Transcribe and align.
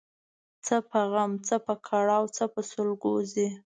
څه 0.65 0.75
په 0.89 0.99
غم، 1.11 1.31
څه 1.47 1.55
په 1.65 1.73
کړاو 1.87 2.25
څه 2.35 2.43
په 2.53 2.61
سلګو 2.71 3.13
ځي 3.33 3.47